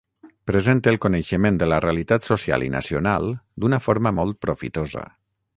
[0.51, 3.31] Presente el coneixement de la realitat social i nacional
[3.63, 5.09] d’una forma molt profitosa.